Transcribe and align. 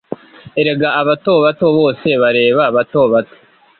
Erega 0.59 0.89
abato 1.01 1.31
bato 1.45 1.65
bose 1.77 2.09
barera 2.21 2.63
bato 2.75 3.01
bato 3.13 3.35